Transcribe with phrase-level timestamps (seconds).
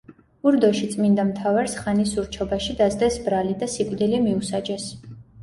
[0.51, 4.91] ურდოში წმინდა მთავარს ხანის ურჩობაში დასდეს ბრალი და სიკვდილი მიუსაჯეს.